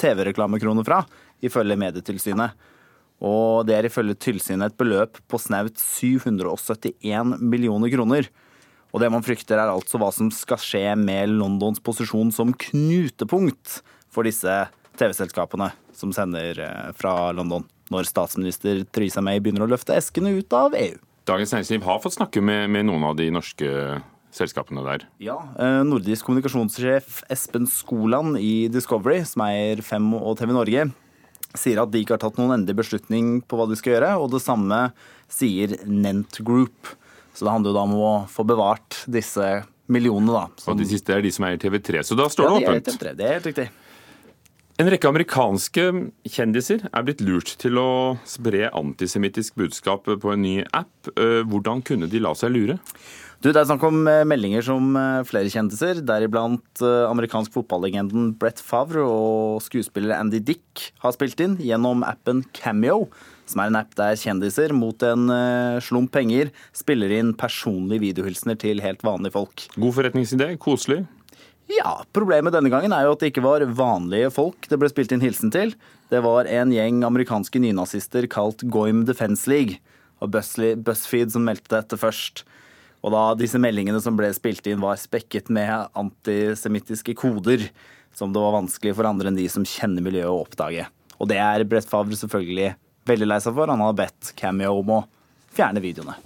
TV-reklamekroner 0.00 0.84
fra, 0.84 1.02
ifølge 1.44 1.80
Medietilsynet. 1.80 2.52
Og 3.24 3.64
det 3.68 3.78
er 3.78 3.88
ifølge 3.88 4.18
tilsynet 4.20 4.72
et 4.72 4.80
beløp 4.80 5.20
på 5.30 5.40
snaut 5.40 5.80
771 5.80 7.38
millioner 7.40 7.92
kroner. 7.92 8.28
Og 8.94 9.02
det 9.02 9.10
man 9.10 9.24
frykter 9.26 9.58
er 9.58 9.72
altså 9.72 9.98
hva 9.98 10.12
som 10.14 10.28
skal 10.30 10.60
skje 10.62 10.84
med 10.94 11.32
Londons 11.34 11.82
posisjon 11.82 12.30
som 12.34 12.54
knutepunkt 12.54 13.80
for 14.14 14.26
disse 14.28 14.52
TV-selskapene 14.94 15.72
som 15.94 16.12
sender 16.14 16.60
eh, 16.62 16.92
fra 16.94 17.32
London, 17.34 17.66
når 17.90 18.06
statsminister 18.06 18.84
Theresa 18.94 19.22
May 19.24 19.42
begynner 19.42 19.66
å 19.66 19.70
løfte 19.72 19.96
eskene 19.98 20.36
ut 20.38 20.54
av 20.54 20.78
EU. 20.78 20.94
Dagens 21.26 21.56
Næringsliv 21.56 21.86
har 21.88 22.02
fått 22.04 22.18
snakke 22.20 22.42
med, 22.44 22.68
med 22.70 22.86
noen 22.86 23.06
av 23.08 23.18
de 23.18 23.30
norske 23.34 23.68
selskapene 24.34 24.84
der. 24.86 25.08
Ja, 25.22 25.40
eh, 25.58 25.82
Nordisk 25.86 26.28
kommunikasjonssjef 26.28 27.24
Espen 27.34 27.66
Skoland 27.70 28.38
i 28.38 28.68
Discovery, 28.70 29.24
som 29.26 29.42
eier 29.48 29.82
Fem 29.82 30.06
og 30.20 30.38
TV 30.38 30.54
Norge, 30.54 30.88
sier 31.54 31.82
at 31.82 31.90
de 31.90 32.02
ikke 32.02 32.14
har 32.14 32.22
tatt 32.22 32.38
noen 32.38 32.60
endelig 32.60 32.84
beslutning 32.84 33.40
på 33.42 33.58
hva 33.58 33.66
de 33.70 33.78
skal 33.78 33.96
gjøre. 33.96 34.14
Og 34.22 34.30
det 34.34 34.42
samme 34.42 34.84
sier 35.30 35.80
Nent 35.86 36.38
Group. 36.46 36.94
Så 37.34 37.46
det 37.46 37.52
handler 37.52 37.72
jo 37.72 37.76
da 37.76 37.84
om 37.84 37.94
å 37.98 38.12
få 38.30 38.44
bevart 38.46 39.02
disse 39.10 39.64
millionene, 39.90 40.32
da. 40.32 40.68
Og 40.70 40.78
de 40.78 40.86
siste 40.88 41.12
er 41.12 41.24
de 41.24 41.32
som 41.34 41.44
eier 41.48 41.58
TV3. 41.60 42.04
Så 42.06 42.16
da 42.18 42.28
står 42.32 42.46
ja, 42.46 42.52
det 42.54 42.60
de 42.62 42.70
åpent. 42.70 42.92
TV3, 42.94 43.16
det 43.18 43.26
er 43.26 43.36
helt 43.38 43.48
riktig. 43.50 43.66
En 44.82 44.88
rekke 44.90 45.06
amerikanske 45.06 45.82
kjendiser 46.34 46.88
er 46.90 47.04
blitt 47.06 47.20
lurt 47.22 47.52
til 47.62 47.78
å 47.78 47.90
spre 48.26 48.72
antisemittisk 48.74 49.54
budskap 49.60 50.08
på 50.08 50.32
en 50.32 50.42
ny 50.42 50.54
app. 50.74 51.10
Eh, 51.14 51.42
Hvordan 51.46 51.84
kunne 51.86 52.08
de 52.10 52.22
la 52.22 52.32
seg 52.38 52.50
lure? 52.56 52.78
Du, 53.44 53.50
Det 53.52 53.60
er 53.60 53.66
snakk 53.68 53.82
om 53.84 54.06
eh, 54.08 54.22
meldinger 54.24 54.64
som 54.64 54.94
eh, 54.96 55.20
flere 55.28 55.50
kjendiser, 55.52 55.98
deriblant 56.00 56.80
eh, 56.80 57.02
amerikansk 57.10 57.52
fotballegenden 57.52 58.30
Brett 58.40 58.62
Favre 58.64 59.02
og 59.04 59.58
skuespiller 59.60 60.14
Andy 60.16 60.40
Dick 60.40 60.86
har 61.02 61.12
spilt 61.12 61.42
inn 61.44 61.58
gjennom 61.60 62.00
appen 62.08 62.40
Cameo, 62.56 63.10
som 63.44 63.60
er 63.60 63.68
en 63.68 63.76
app 63.82 63.92
der 64.00 64.16
kjendiser 64.16 64.72
mot 64.72 65.04
en 65.04 65.28
slump 65.84 66.14
penger 66.16 66.54
spiller 66.72 67.12
inn 67.18 67.34
personlige 67.36 68.06
videohilsener 68.06 68.56
til 68.64 68.80
helt 68.80 69.04
vanlige 69.04 69.36
folk. 69.36 69.66
God 69.76 69.92
forretningsidé, 69.98 70.48
koselig. 70.56 71.02
Ja, 71.68 71.98
Problemet 72.16 72.56
denne 72.56 72.72
gangen 72.72 72.96
er 72.96 73.04
jo 73.04 73.12
at 73.12 73.20
det 73.20 73.34
ikke 73.34 73.44
var 73.44 73.66
vanlige 73.76 74.32
folk 74.32 74.70
det 74.72 74.80
ble 74.80 74.88
spilt 74.88 75.12
inn 75.12 75.24
hilsen 75.24 75.52
til. 75.52 75.76
Det 76.08 76.24
var 76.24 76.48
en 76.48 76.72
gjeng 76.72 77.04
amerikanske 77.04 77.60
nynazister 77.60 78.24
kalt 78.32 78.64
Goim 78.72 79.04
Defense 79.04 79.44
League. 79.52 79.82
Og 80.24 80.32
BuzzFeed 80.32 81.36
som 81.36 81.44
meldte 81.44 81.76
dette 81.76 82.00
først. 82.00 82.46
Og 83.04 83.12
da 83.12 83.24
disse 83.36 83.60
meldingene 83.60 84.00
som 84.00 84.16
ble 84.16 84.30
spilt 84.32 84.64
inn 84.70 84.80
var 84.80 84.96
spekket 85.00 85.50
med 85.52 85.90
antisemittiske 85.92 87.12
koder, 87.20 87.66
som 88.16 88.32
det 88.32 88.40
var 88.40 88.56
vanskelig 88.56 88.94
for 88.96 89.08
andre 89.08 89.28
enn 89.28 89.36
de 89.36 89.44
som 89.52 89.66
kjenner 89.68 90.04
miljøet 90.04 90.32
å 90.32 90.40
oppdage. 90.46 90.86
Og 91.20 91.28
det 91.28 91.36
er 91.42 91.66
Brett 91.68 91.88
Favre 91.90 92.16
selvfølgelig 92.16 92.72
veldig 93.08 93.28
lei 93.28 93.40
seg 93.44 93.56
for. 93.56 93.68
Han 93.68 93.84
har 93.84 93.98
bedt 93.98 94.32
Cameo 94.38 94.78
om 94.80 94.94
å 94.96 95.02
fjerne 95.54 95.82
videoene. 95.84 96.16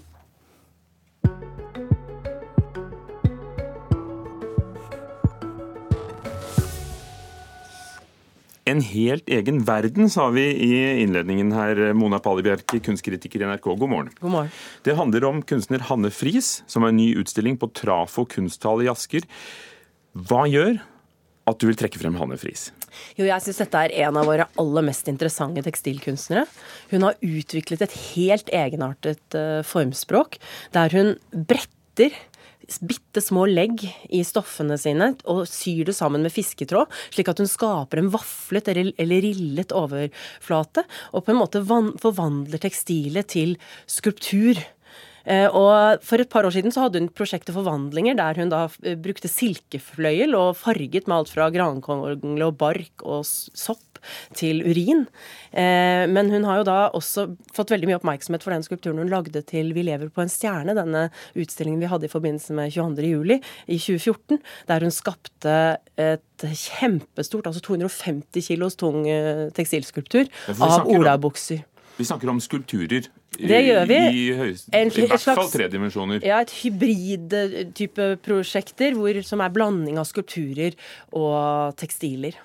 En 8.68 8.80
helt 8.84 9.28
egen 9.32 9.62
verden, 9.64 10.10
sa 10.12 10.26
vi 10.34 10.42
i 10.44 10.72
innledningen 11.00 11.54
her. 11.56 11.78
Mona 11.96 12.18
Pali 12.20 12.42
Bjerke, 12.44 12.82
kunstkritiker 12.84 13.40
i 13.40 13.46
NRK, 13.48 13.64
god 13.80 13.88
morgen. 13.88 14.10
God 14.20 14.34
morgen. 14.34 14.50
Det 14.84 14.96
handler 14.98 15.24
om 15.24 15.40
kunstner 15.40 15.86
Hanne 15.88 16.10
Friis, 16.12 16.58
som 16.68 16.84
har 16.84 16.92
en 16.92 17.00
ny 17.00 17.14
utstilling 17.16 17.56
på 17.56 17.70
Trafo 17.72 18.26
kunsthall 18.28 18.84
i 18.84 18.90
Asker. 18.92 19.24
Hva 20.12 20.44
gjør 20.50 20.82
at 21.48 21.62
du 21.62 21.68
vil 21.70 21.78
trekke 21.80 22.00
frem 22.02 22.18
Hanne 22.20 22.36
Friis? 22.40 22.68
Jo, 23.16 23.24
jeg 23.24 23.40
syns 23.46 23.62
dette 23.62 23.84
er 23.86 23.94
en 24.04 24.20
av 24.20 24.28
våre 24.28 24.48
aller 24.60 24.84
mest 24.84 25.08
interessante 25.08 25.64
tekstilkunstnere. 25.64 26.44
Hun 26.92 27.08
har 27.08 27.16
utviklet 27.24 27.86
et 27.86 27.96
helt 28.10 28.52
egenartet 28.52 29.38
uh, 29.38 29.62
formspråk, 29.64 30.36
der 30.76 30.92
hun 30.92 31.14
bretter 31.32 32.12
bitte 32.84 33.22
små 33.24 33.46
legg 33.48 33.82
i 34.12 34.20
stoffene 34.26 34.76
sine 34.80 35.12
og 35.30 35.46
syr 35.48 35.88
det 35.88 35.96
sammen 35.96 36.24
med 36.24 36.34
fisketråd, 36.34 36.90
slik 37.14 37.30
at 37.32 37.40
hun 37.40 37.48
skaper 37.48 38.02
en 38.02 38.10
vaflet 38.12 38.68
eller, 38.74 39.22
rillet 39.24 39.72
overflate, 39.76 40.84
og 41.16 41.24
på 41.24 41.32
en 41.32 41.40
måte 41.40 41.64
forvandler 41.64 42.60
tekstilet 42.62 43.30
til 43.32 43.56
skulptur. 43.88 44.60
Eh, 45.28 45.48
Og 45.52 46.00
For 46.04 46.20
et 46.22 46.30
par 46.32 46.46
år 46.48 46.54
siden 46.56 46.72
så 46.72 46.86
hadde 46.86 47.02
hun 47.02 47.10
prosjektet 47.12 47.54
Forvandlinger, 47.56 48.16
der 48.16 48.40
hun 48.40 48.52
da 48.52 48.64
eh, 48.82 48.96
brukte 48.96 49.28
silkefløyel 49.28 50.34
og 50.38 50.56
farget 50.56 51.08
med 51.08 51.20
alt 51.20 51.34
fra 51.34 51.50
grankongle 51.52 52.48
og 52.48 52.56
bark 52.60 53.04
og 53.04 53.26
sopp 53.28 53.84
til 54.38 54.62
urin. 54.62 55.04
Eh, 55.52 56.06
Men 56.08 56.30
hun 56.30 56.46
har 56.48 56.60
jo 56.60 56.66
da 56.68 56.78
også 56.94 57.26
fått 57.52 57.74
veldig 57.74 57.90
mye 57.90 57.98
oppmerksomhet 57.98 58.44
for 58.46 58.54
den 58.54 58.64
skulpturen 58.64 59.02
hun 59.02 59.10
lagde 59.12 59.42
til 59.44 59.74
Vi 59.74 59.84
lever 59.84 60.08
på 60.08 60.22
en 60.22 60.32
stjerne, 60.32 60.76
denne 60.78 61.08
utstillingen 61.36 61.82
vi 61.82 61.90
hadde 61.90 62.08
i 62.08 62.12
forbindelse 62.12 62.54
med 62.56 62.72
22. 62.72 63.04
juli 63.10 63.40
i 63.66 63.76
2014, 63.76 64.38
der 64.70 64.86
hun 64.86 64.94
skapte 64.94 65.56
et 65.98 66.46
kjempestort, 66.46 67.50
altså 67.50 67.60
250 67.60 68.46
kilos 68.48 68.78
tung 68.78 69.02
tekstilskulptur 69.52 70.30
av 70.62 70.86
olabukser. 70.86 71.66
Vi 71.98 72.04
snakker 72.06 72.30
om 72.30 72.38
skulpturer 72.40 73.08
Det 73.38 73.58
gjør 73.66 73.86
vi. 73.90 73.96
i, 74.14 74.26
høyest, 74.38 74.68
En- 74.72 74.88
i 74.88 75.06
hvert 75.06 75.10
hvert 75.10 75.34
fall 75.40 75.50
tre 75.50 75.66
dimensjoner. 75.68 76.22
Ja, 76.24 76.40
et 76.40 76.50
hybrid-type 76.62 78.06
prosjekter 78.24 78.94
hvor, 78.94 79.18
som 79.26 79.40
er 79.44 79.50
blanding 79.54 79.98
av 79.98 80.06
skulpturer 80.08 80.74
og 81.12 81.74
tekstiler. 81.76 82.38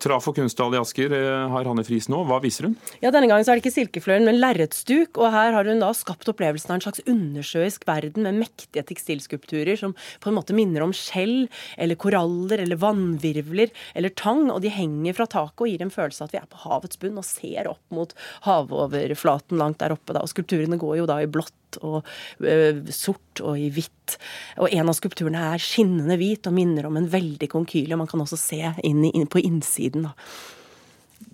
Trafo 0.00 0.32
kunsthall 0.32 0.74
i 0.74 0.78
Asker 0.80 1.12
eh, 1.12 1.48
har 1.52 1.66
Hanne 1.68 1.84
Friis 1.84 2.08
nå. 2.08 2.22
Hva 2.28 2.38
viser 2.40 2.68
hun? 2.68 2.76
Ja, 3.02 3.12
Denne 3.12 3.28
gangen 3.28 3.44
så 3.44 3.52
er 3.52 3.58
det 3.58 3.64
ikke 3.66 3.74
silkefløyel, 3.74 4.24
men 4.24 4.40
lerretsduk. 4.40 5.18
Og 5.20 5.28
her 5.34 5.52
har 5.56 5.68
hun 5.68 5.82
da 5.82 5.90
skapt 5.96 6.30
opplevelsen 6.32 6.72
av 6.72 6.78
en 6.78 6.84
slags 6.86 7.04
undersjøisk 7.04 7.84
verden 7.88 8.24
med 8.24 8.40
mektige 8.40 8.86
tekstilskulpturer 8.88 9.76
som 9.80 9.92
på 10.24 10.30
en 10.30 10.38
måte 10.38 10.56
minner 10.56 10.86
om 10.86 10.94
skjell 10.96 11.50
eller 11.76 12.00
koraller 12.00 12.64
eller 12.64 12.80
vannvirvler 12.80 13.74
eller 13.92 14.16
tang. 14.16 14.46
Og 14.48 14.64
de 14.64 14.72
henger 14.72 15.18
fra 15.20 15.28
taket 15.28 15.66
og 15.66 15.72
gir 15.72 15.84
en 15.84 15.92
følelse 15.92 16.24
av 16.24 16.30
at 16.30 16.36
vi 16.36 16.40
er 16.40 16.50
på 16.50 16.64
havets 16.64 17.02
bunn 17.02 17.20
og 17.20 17.28
ser 17.28 17.68
opp 17.68 17.84
mot 17.92 18.16
havoverflaten 18.48 19.60
langt 19.60 19.82
der 19.84 19.92
oppe. 19.96 20.16
da. 20.16 20.24
Og 20.24 20.32
skulpturene 20.32 20.80
går 20.80 21.02
jo 21.02 21.10
da 21.10 21.20
i 21.20 21.28
blått 21.28 21.54
og 21.80 22.06
øh, 22.40 22.82
sort 22.94 23.42
og 23.44 23.58
i 23.60 23.68
hvitt. 23.74 24.16
Og 24.58 24.72
en 24.72 24.88
av 24.90 24.96
skulpturene 24.98 25.42
er 25.54 25.62
skinnende 25.62 26.18
hvit 26.20 26.48
og 26.50 26.56
minner 26.56 26.88
om 26.88 26.98
en 26.98 27.10
veldig 27.10 27.50
konkylie. 27.52 27.98
Man 27.98 28.10
kan 28.10 28.22
også 28.24 28.40
se 28.40 28.62
inn, 28.86 29.04
inn 29.10 29.28
på 29.30 29.42
innsiden. 29.44 30.08
da. 30.08 30.14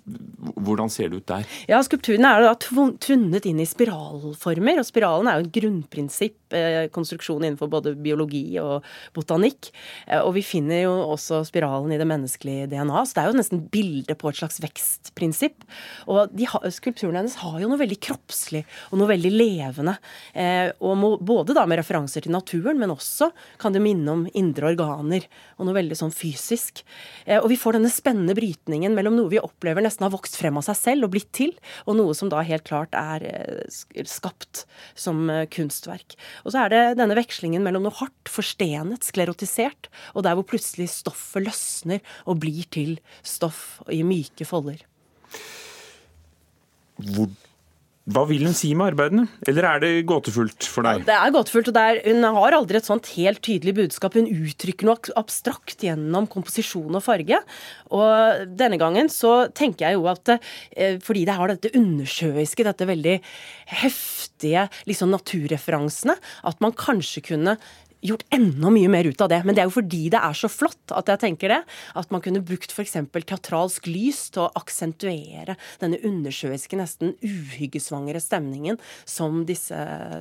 Hvordan 0.07 0.87
ser 0.91 1.09
det 1.11 1.19
ut 1.19 1.27
der? 1.27 1.47
Ja, 1.67 1.81
Skulpturene 1.83 2.29
er 2.31 2.45
da 2.45 2.53
tvunnet 2.55 3.45
inn 3.49 3.59
i 3.59 3.67
spiralformer, 3.67 4.79
og 4.79 4.87
spiralen 4.87 5.27
er 5.27 5.41
jo 5.41 5.47
et 5.47 5.55
grunnprinsipp, 5.57 6.37
eh, 6.55 6.87
konstruksjon 6.95 7.43
innenfor 7.43 7.67
både 7.67 7.91
biologi 7.99 8.55
og 8.61 8.85
botanikk. 9.17 9.67
Eh, 10.07 10.21
og 10.21 10.31
vi 10.37 10.45
finner 10.47 10.85
jo 10.85 10.93
også 11.11 11.41
spiralen 11.49 11.91
i 11.91 11.99
det 11.99 12.07
menneskelige 12.07 12.69
DNA, 12.71 13.03
så 13.03 13.17
det 13.17 13.23
er 13.23 13.31
jo 13.31 13.39
nesten 13.39 13.63
bilde 13.73 14.15
på 14.15 14.31
et 14.31 14.39
slags 14.39 14.61
vekstprinsipp. 14.63 15.67
Og 16.07 16.31
skulpturene 16.71 17.19
hennes 17.19 17.35
har 17.43 17.59
jo 17.59 17.67
noe 17.67 17.81
veldig 17.81 17.99
kroppslig 18.07 18.63
og 18.91 19.01
noe 19.01 19.11
veldig 19.11 19.33
levende. 19.33 19.97
Eh, 20.33 20.71
og 20.79 20.95
må, 21.01 21.11
både 21.19 21.57
da 21.57 21.65
med 21.67 21.81
referanser 21.81 22.23
til 22.23 22.31
naturen, 22.31 22.79
men 22.79 22.95
også 22.95 23.33
kan 23.59 23.75
det 23.75 23.83
minne 23.83 24.15
om 24.15 24.23
indre 24.33 24.71
organer, 24.71 25.27
og 25.57 25.67
noe 25.67 25.75
veldig 25.81 25.99
sånn 25.99 26.15
fysisk. 26.15 26.85
Og 27.27 27.49
vi 27.51 27.57
får 27.59 27.75
denne 27.75 27.91
spennende 27.91 28.35
brytningen 28.37 28.93
mellom 28.95 29.17
noe 29.17 29.31
vi 29.31 29.41
opplever 29.41 29.83
nesten 29.83 29.96
har 30.05 30.13
vokst 30.13 30.37
frem 30.39 30.59
av 30.59 30.65
seg 30.67 30.77
selv 30.79 31.07
og 31.07 31.13
blitt 31.15 31.31
til, 31.35 31.53
og 31.89 31.97
noe 31.99 32.15
som 32.17 32.29
da 32.31 32.43
helt 32.45 32.67
klart 32.67 32.93
er 32.97 33.25
eh, 33.25 34.05
skapt 34.07 34.65
som 34.97 35.25
eh, 35.33 35.45
kunstverk. 35.53 36.17
Og 36.45 36.53
så 36.53 36.65
er 36.65 36.73
det 36.73 36.83
denne 37.01 37.17
vekslingen 37.17 37.65
mellom 37.65 37.87
noe 37.87 37.97
hardt, 37.97 38.31
forstenet, 38.31 39.07
sklerotisert, 39.07 39.91
og 40.13 40.27
der 40.27 40.37
hvor 40.37 40.47
plutselig 40.47 40.89
stoffet 40.93 41.47
løsner 41.47 42.03
og 42.25 42.41
blir 42.43 42.67
til 42.73 42.97
stoff 43.25 43.81
i 43.93 44.03
myke 44.05 44.47
folder. 44.47 44.83
Hvor, 46.97 47.29
hva 48.07 48.23
vil 48.29 48.45
hun 48.47 48.55
si 48.55 48.69
med 48.77 48.93
arbeidene? 48.93 49.25
Eller 49.51 49.65
er 49.67 49.81
det 49.83 49.89
gåtefullt 50.07 50.63
for 50.71 50.87
deg? 50.87 51.01
Det 51.09 51.15
er 51.15 51.33
gåtefullt, 51.35 51.71
og 51.73 51.79
er, 51.81 51.97
hun 52.05 52.23
har 52.37 52.55
aldri 52.55 52.79
et 52.79 52.87
sånt 52.87 53.09
helt 53.17 53.41
tydelig 53.43 53.73
budskap. 53.81 54.15
Hun 54.15 54.29
uttrykker 54.31 54.87
noe 54.87 55.15
abstrakt 55.19 55.83
gjennom 55.83 56.29
komposisjon 56.31 56.95
og 56.95 57.03
farge. 57.03 57.41
Og 57.91 58.47
denne 58.59 58.79
gangen 58.79 59.11
så 59.11 59.49
tenker 59.51 59.89
jeg 59.89 59.99
jo 59.99 60.07
at 60.07 60.37
eh, 60.37 61.01
fordi 61.03 61.25
det 61.27 61.35
har 61.35 61.51
dette 61.51 61.73
undersjøiske, 61.75 62.67
dette 62.69 62.87
veldig 62.87 63.17
heftige 63.83 64.69
liksom 64.87 65.11
naturreferansene, 65.11 66.15
at 66.47 66.63
man 66.63 66.75
kanskje 66.79 67.25
kunne 67.27 67.57
gjort 68.05 68.25
enda 68.33 68.71
mye 68.73 68.89
mer 68.91 69.07
ut 69.09 69.21
av 69.23 69.31
det. 69.31 69.41
Men 69.45 69.55
det 69.55 69.63
er 69.63 69.69
jo 69.69 69.77
fordi 69.77 70.03
det 70.13 70.21
er 70.21 70.37
så 70.37 70.49
flott 70.51 70.93
at 70.95 71.09
jeg 71.11 71.21
tenker 71.23 71.53
det. 71.53 71.59
At 71.97 72.13
man 72.13 72.23
kunne 72.23 72.43
brukt 72.45 72.73
f.eks. 72.73 72.97
teatralsk 73.17 73.89
lys 73.89 74.27
til 74.35 74.45
å 74.45 74.51
aksentuere 74.59 75.57
denne 75.81 75.99
undersjøiske, 76.05 76.79
nesten 76.79 77.15
uhyggesvangre 77.25 78.21
stemningen 78.23 78.81
som 79.05 79.43
disse 79.49 79.77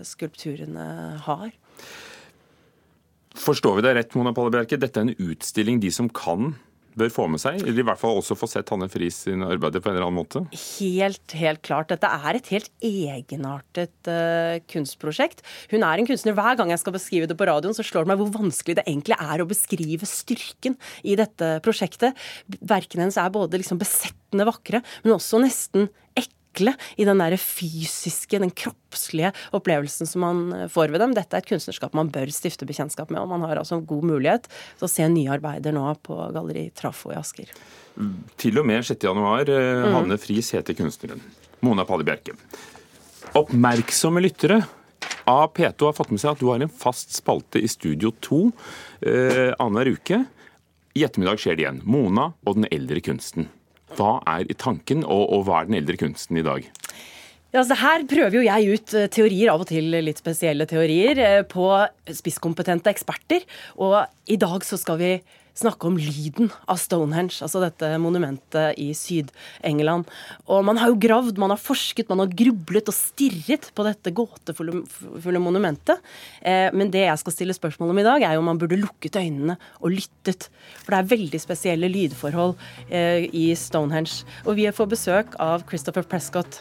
skulpturene 0.09 0.89
har. 1.27 1.51
Forstår 3.37 3.77
vi 3.77 3.85
deg 3.85 3.99
rett, 3.99 4.15
Mona 4.17 4.33
Palle-Bjerke? 4.37 4.79
Dette 4.81 5.03
er 5.03 5.11
en 5.11 5.31
utstilling 5.31 5.81
de 5.83 5.91
som 5.93 6.09
kan, 6.09 6.55
bør 6.97 7.13
få 7.13 7.27
med 7.31 7.43
seg? 7.43 7.61
Eller 7.63 7.83
i 7.83 7.87
hvert 7.87 8.01
fall 8.01 8.19
også 8.19 8.37
få 8.39 8.49
sett 8.51 8.71
Hanne 8.73 8.89
Friis 8.93 9.19
sine 9.27 9.49
arbeider 9.53 9.83
på 9.83 9.91
en 9.91 9.97
eller 9.97 10.09
annen 10.09 10.21
måte? 10.21 10.43
Helt, 10.53 11.37
helt 11.37 11.63
klart. 11.67 11.91
Dette 11.93 12.09
er 12.09 12.39
et 12.39 12.51
helt 12.55 12.71
egenartet 12.85 14.11
uh, 14.11 14.57
kunstprosjekt. 14.73 15.45
Hun 15.73 15.85
er 15.87 16.01
en 16.01 16.09
kunstner. 16.09 16.37
Hver 16.37 16.59
gang 16.61 16.73
jeg 16.73 16.83
skal 16.83 16.97
beskrive 16.97 17.29
det 17.31 17.39
på 17.39 17.49
radioen, 17.49 17.77
så 17.77 17.85
slår 17.87 18.07
det 18.07 18.13
meg 18.13 18.23
hvor 18.23 18.33
vanskelig 18.39 18.79
det 18.79 18.87
egentlig 18.87 19.19
er 19.21 19.45
å 19.45 19.49
beskrive 19.51 20.09
styrken 20.09 20.79
i 21.05 21.19
dette 21.19 21.57
prosjektet. 21.65 22.17
Verkene 22.61 23.07
hennes 23.07 23.21
er 23.21 23.33
både 23.35 23.61
liksom 23.61 23.81
besettende 23.81 24.49
vakre, 24.49 24.83
men 25.05 25.17
også 25.17 25.41
nesten 25.43 25.91
ekle 26.57 26.75
i 26.97 27.05
den 27.05 27.21
der 27.21 27.37
fysiske, 27.37 28.41
den 28.41 28.51
kroppslige 28.51 29.33
opplevelsen 29.57 30.09
som 30.09 30.25
man 30.25 30.53
eh, 30.53 30.69
får 30.69 30.93
ved 30.93 31.01
dem. 31.01 31.15
Dette 31.15 31.37
er 31.37 31.45
et 31.45 31.49
kunstnerskap 31.49 31.95
man 31.97 32.11
bør 32.13 32.31
stifte 32.33 32.67
bekjentskap 32.67 33.11
med, 33.11 33.21
og 33.21 33.29
man 33.29 33.45
har 33.47 33.61
altså 33.61 33.77
en 33.77 33.87
god 33.87 34.05
mulighet 34.05 34.49
til 34.49 34.87
å 34.87 34.91
se 34.91 35.07
nye 35.09 35.33
arbeider 35.37 35.75
nå 35.77 35.85
på 36.03 36.17
Galleri 36.35 36.71
Trafo 36.77 37.13
i 37.13 37.19
Asker. 37.19 37.53
Til 38.37 38.61
og 38.61 38.67
med 38.69 38.85
6. 38.85 39.05
januar, 39.09 39.49
eh, 39.49 39.91
Hanne 39.93 40.19
Friis 40.21 40.53
heter 40.57 40.77
kunstneren. 40.77 41.21
Mona 41.65 41.87
Palle 41.89 42.05
Bjerke. 42.05 42.37
Oppmerksomme 43.37 44.21
lyttere 44.23 44.63
av 45.27 45.53
P2 45.57 45.89
har 45.89 45.97
fått 45.97 46.13
med 46.13 46.23
seg 46.23 46.37
at 46.37 46.41
du 46.41 46.49
har 46.51 46.63
en 46.63 46.73
fast 46.73 47.17
spalte 47.17 47.59
i 47.59 47.69
Studio 47.69 48.13
2 48.23 48.41
eh, 49.03 49.53
annenhver 49.59 49.97
uke. 49.97 50.25
I 50.97 51.05
ettermiddag 51.05 51.41
skjer 51.43 51.57
det 51.57 51.65
igjen. 51.65 51.83
Mona 51.85 52.31
og 52.47 52.57
den 52.57 52.69
eldre 52.73 53.03
kunsten. 53.05 53.51
Hva 53.97 54.19
er 54.29 54.49
tanken, 54.61 55.05
og, 55.05 55.25
og 55.33 55.47
hva 55.47 55.63
er 55.63 55.71
den 55.71 55.81
eldre 55.81 55.99
kunsten 56.01 56.41
i 56.41 56.45
dag? 56.47 56.67
Ja, 57.55 57.63
altså 57.63 57.79
Her 57.81 58.03
prøver 58.11 58.35
jo 58.37 58.45
jeg 58.45 58.77
ut 58.77 58.95
eh, 58.99 59.09
teorier, 59.13 59.53
av 59.53 59.63
og 59.65 59.71
til 59.71 59.95
litt 60.05 60.21
spesielle 60.21 60.67
teorier, 60.69 61.21
eh, 61.23 61.43
på 61.49 61.71
spisskompetente 62.19 62.93
eksperter. 62.93 63.47
Og 63.81 63.97
i 64.29 64.37
dag 64.41 64.67
så 64.67 64.79
skal 64.81 65.01
vi 65.01 65.13
snakke 65.57 65.89
om 65.89 65.97
lyden 65.99 66.51
av 66.69 66.79
Stonehenge, 66.81 67.39
altså 67.45 67.63
dette 67.63 67.91
monumentet 68.03 68.77
i 68.83 68.91
Syd-England. 68.97 70.11
Og 70.53 70.63
man 70.67 70.81
har 70.81 70.93
jo 70.93 71.01
gravd, 71.01 71.41
man 71.43 71.55
har 71.55 71.61
forsket, 71.61 72.11
man 72.13 72.23
har 72.25 72.35
grublet 72.37 72.93
og 72.93 72.97
stirret 72.97 73.71
på 73.77 73.87
dette 73.87 74.13
gåtefulle 74.17 75.43
monumentet. 75.43 76.05
Eh, 76.41 76.69
men 76.77 76.93
det 76.93 77.07
jeg 77.07 77.25
skal 77.25 77.37
stille 77.37 77.57
spørsmål 77.57 77.95
om 77.95 78.03
i 78.03 78.07
dag, 78.07 78.23
er 78.23 78.37
jo 78.37 78.45
om 78.45 78.51
man 78.53 78.61
burde 78.61 78.81
lukket 78.81 79.19
øynene 79.21 79.59
og 79.81 79.97
lyttet. 79.97 80.49
For 80.85 80.95
det 80.95 81.03
er 81.03 81.13
veldig 81.17 81.43
spesielle 81.43 81.91
lydforhold 81.91 82.57
i 82.91 83.49
Stonehenge. 83.59 84.25
Og 84.47 84.57
vi 84.59 84.67
får 84.75 84.89
besøk 84.91 85.37
av 85.43 85.65
Christopher 85.69 86.07
Prescott 86.07 86.61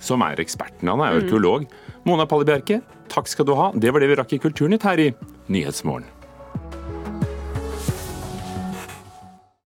som 0.00 0.24
er 0.24 0.40
eksperten. 0.42 0.88
Han 0.90 1.02
er 1.04 1.20
arkeolog. 1.20 1.68
Mona 2.08 2.26
Palle 2.28 2.48
Bjerke, 2.48 2.80
takk 3.12 3.30
skal 3.30 3.48
du 3.48 3.54
ha. 3.58 3.70
Det 3.74 3.92
var 3.92 4.04
det 4.04 4.12
vi 4.12 4.20
rakk 4.20 4.36
i 4.36 4.42
Kulturnytt 4.42 4.84
her 4.88 5.00
i 5.00 5.10
Nyhetsmorgen. 5.52 6.08